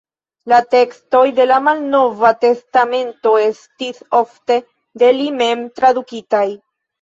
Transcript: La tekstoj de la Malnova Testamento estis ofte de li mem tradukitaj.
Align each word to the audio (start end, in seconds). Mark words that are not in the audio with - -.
La 0.51 0.57
tekstoj 0.69 1.19
de 1.39 1.45
la 1.51 1.59
Malnova 1.65 2.31
Testamento 2.45 3.35
estis 3.43 4.01
ofte 4.21 4.59
de 5.03 5.13
li 5.19 5.29
mem 5.43 5.63
tradukitaj. 5.79 6.45